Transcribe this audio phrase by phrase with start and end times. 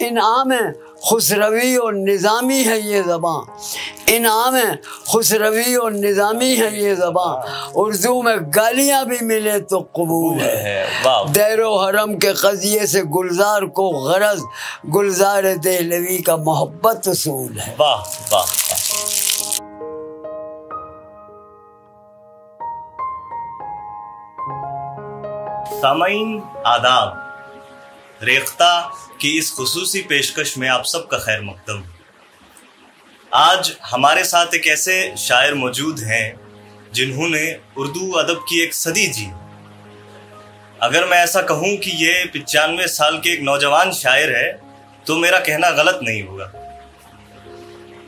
[0.00, 0.72] इनाम है
[1.08, 4.74] खुसरवी और निज़ामी है ये ज़बान। इनाम है
[5.10, 11.76] खुसरवी और निज़ामी है ये ज़बान। उर्दू में गालियाँ भी मिले तो कबूल है। दैरो
[11.76, 14.42] हरम के कजिए से गुलजार को गरज
[14.90, 17.98] गुलजार दहलवी का मोहब्बत असूल है। वाह
[18.32, 18.46] वाह
[25.74, 27.21] सामाइन आदाब।
[28.22, 28.80] रेख्ता
[29.20, 31.82] की इस खसूसी पेशकश में आप सबका खैर मकदम
[33.32, 36.26] आज हमारे साथ एक ऐसे शायर मौजूद हैं,
[36.94, 37.44] जिन्होंने
[37.76, 39.26] उर्दू अदब की एक सदी जी।
[40.82, 44.52] अगर मैं ऐसा कहूँ कि ये पचानवे साल के एक नौजवान शायर है
[45.06, 46.50] तो मेरा कहना गलत नहीं होगा।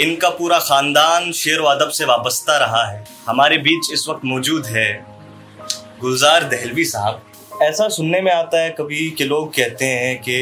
[0.00, 4.66] इनका पूरा खानदान शेर व अदब से वाबस्ता रहा है। हमारे बीच इस वक्त मौजूद
[4.68, 4.90] है
[6.00, 7.22] गुलजार दहलवी साहब।
[7.66, 10.36] ऐसा सुनने में आता है कभी कि लोग कहते हैं कि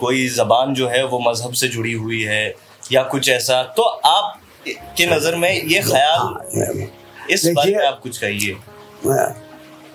[0.00, 2.54] कोई जबान जो है वो मज़हब से जुड़ी हुई है
[2.92, 6.40] या कुछ ऐसा। तो आप के नज़र में ये ख्याल हाँ,
[7.30, 8.52] इस बारे में आप कुछ कहिए।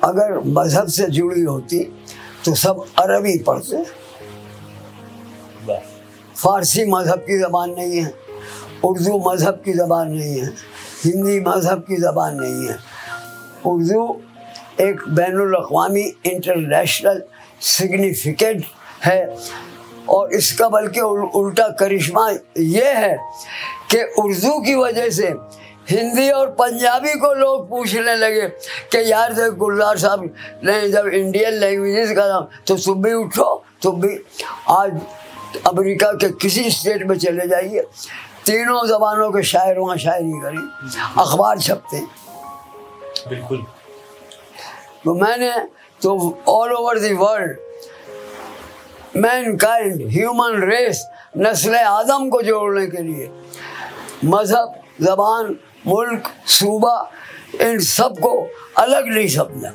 [0.03, 1.79] अगर मज़हब से जुड़ी होती
[2.45, 3.83] तो सब अरबी पढ़ते।
[6.35, 8.13] फारसी मज़हब की ज़बान नहीं है
[8.85, 10.47] उर्दू मज़हब की ज़बान नहीं है
[11.03, 12.77] हिंदी मज़हब की ज़बान नहीं है।
[13.65, 14.01] उर्दू
[14.81, 17.21] एक बैन अवी इंटरनेशनल
[17.61, 18.65] सिग्निफिकेंट
[19.03, 19.37] है
[20.09, 21.01] और इसका बल्कि
[21.39, 22.29] उल्टा करिश्मा
[22.59, 23.17] ये है
[23.91, 25.33] कि उर्दू की वजह से
[25.89, 28.47] हिंदी और पंजाबी को लोग पूछने लगे
[28.91, 30.23] कि यार देख गुलजार साहब
[30.63, 34.17] ने जब इंडियन लैंग्वेजेस का नाम तो तुम भी उठो, तुम भी
[34.69, 34.99] आज
[35.67, 37.81] अमेरिका के किसी स्टेट में चले जाइए।
[38.45, 40.57] तीनों जबानों के शायर वहाँ शायरी करें,
[41.23, 41.99] अखबार छपते
[43.29, 43.65] बिल्कुल।
[45.05, 45.51] तो मैंने
[46.01, 46.09] तो
[46.47, 47.51] all over the world
[49.57, 51.05] mankind human race
[51.37, 53.29] नस्ल आदम को जोड़ने के लिए,
[54.25, 55.55] मज़हब, ज़बान,
[55.87, 57.09] मुल्क, सूबा,
[57.61, 58.31] इन सबको
[58.77, 59.71] अलग नहीं समझा।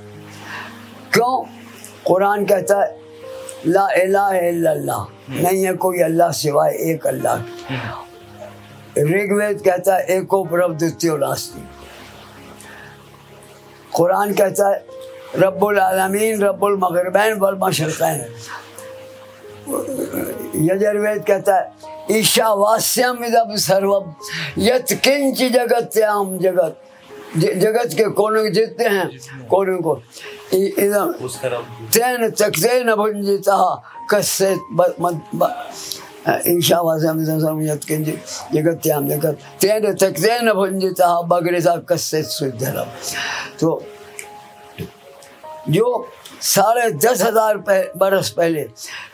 [1.15, 1.45] क्यों?
[2.07, 2.89] कुरान कहता है,
[3.67, 7.37] ला इला नहीं है कोई अल्लाह सिवाय एक अल्लाह।
[8.99, 11.69] ऋग्वेद कहता है, एको प्रभ द्वितीय नास्ती
[13.93, 14.85] कुरान कहता है
[15.35, 18.19] रब्बुल आलमीन, रब्बुल मगरबैन, वल मशरकैन।
[20.65, 21.73] यजुर्वेद कहता है,
[22.11, 24.05] ईशा वास्यम इदम सर्वम
[24.59, 26.75] यत किंच जगत्याम जगत।
[27.37, 29.09] जगत के कोने जितने हैं,
[29.51, 29.93] कोने को?
[30.55, 31.13] इदम
[31.93, 33.59] तेन तकतेन भुंजिता,
[34.11, 34.51] कस्से
[36.49, 38.07] ईशा वास्यम इदम सर्वम यत किंच
[38.55, 42.89] जगत्याम जगत। तेन तकतेन भुंजिता बगरिता कस्से सुधरम।
[43.61, 43.69] तो
[45.69, 46.09] जो
[46.43, 47.57] साढ़े दस हज़ार
[47.97, 48.61] बरस पहले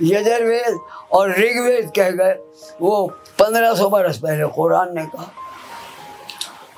[0.02, 0.78] यजुर्वेद
[1.12, 2.34] और ऋग्वेद कह गए
[2.80, 3.06] वो
[3.38, 5.30] पंद्रह सौ बरस पहले कुरान ने कहा।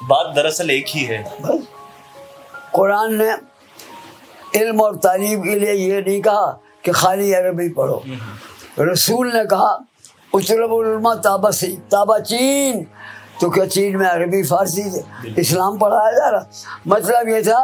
[0.08, 1.66] बात दरअसल एक ही है। बस।
[2.74, 3.32] कुरान ने
[4.60, 6.46] इल्म और तालीम के लिए ये नहीं कहा
[6.84, 9.72] कि खाली अरबी पढ़ो। हम्म। रसूल ने कहा
[10.32, 12.86] उचरबुलमा ताबसी ताबाचीन
[13.44, 14.82] तो क्या चीन में अरबी फारसी
[15.40, 16.46] इस्लाम पढ़ाया जा रहा?
[16.88, 17.60] मतलब ये था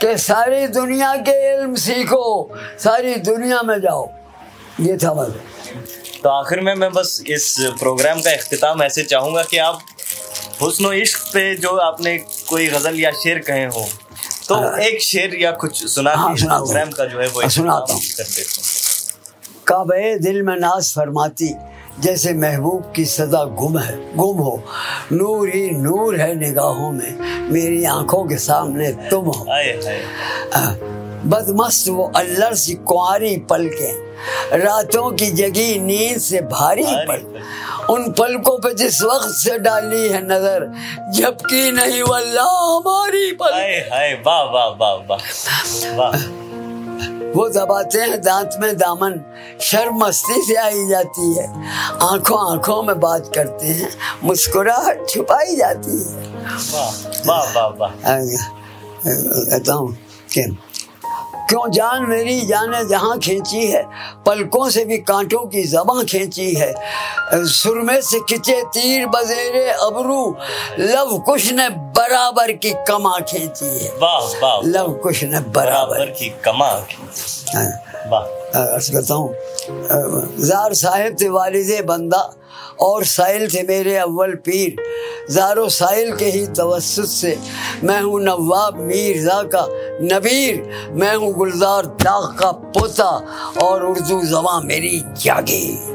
[0.00, 2.24] कि सारी दुनिया के इल्म सीखो
[2.84, 4.04] सारी दुनिया में जाओ।
[4.80, 9.58] ये था मतलब तो आखिर में मैं बस इस प्रोग्राम का अख्ताम ऐसे चाहूँगा कि
[9.64, 9.80] आप
[10.60, 12.16] हुस्न इश्क पे जो आपने
[12.48, 13.88] कोई गज़ल या शेर कहे हो
[14.48, 18.02] तो हाँ। एक शेर या कुछ सुना हाँ, प्रोग्राम का जो है वो सुनाता हूँ।
[19.66, 21.54] काबे दिल में नाज फरमाती
[22.00, 24.62] जैसे महबूब की सदा गुम है गुम हो।
[25.12, 29.44] नूर ही नूर है निगाहों में मेरी आँखों के सामने तुम हो।
[31.26, 33.92] बदमस्त वो अल्लर सी कुआरी पल के
[34.58, 37.22] रातों की जगी नींद से भारी पल।
[37.90, 40.70] उन पलकों पे जिस वक्त से डाली है नज़र
[41.14, 43.52] जबकि नहीं वल्ला हमारी पल।
[43.92, 45.20] हाय वाह वाह वाह वाह
[45.96, 46.43] वाह।
[47.34, 49.20] वो दबाते हैं दांत में दामन।
[49.60, 51.46] शर्म मस्ती से आई जाती है।
[52.02, 53.88] आँखों आँखों में बात करते हैं।
[54.24, 56.32] मुस्कुराहट छुपाई जाती है।
[57.26, 57.90] वाह वाह वाह
[59.06, 59.96] कहता हूँ
[61.48, 63.82] क्यों जान मेरी जाने जहाँ खींची है?
[64.26, 66.74] पलकों से भी कांटों की जबा खींची है।
[67.34, 70.36] सुरमे से खिंचे तीर बजेरे अबरू।
[70.78, 76.28] लव कुश ने बराबर की कमा खींची है। वाह वाह। लव कुश ने बराबर की
[76.44, 76.86] कमा हाँ।
[77.56, 78.24] वाह।
[78.90, 79.34] करता हूँ।
[80.46, 82.20] जार साहिब थे वालिद बंदा
[82.80, 84.82] और साहिल थे मेरे अव्वल पीर।
[85.30, 87.36] ज़ारो साहिल के ही तवसत से
[87.84, 89.66] मैं हूँ नवाब मीरजा का
[90.02, 90.62] नबीर।
[90.92, 93.10] मैं हूँ गुलजार दाग का पोता
[93.62, 95.93] और उर्दू जवा मेरी जागी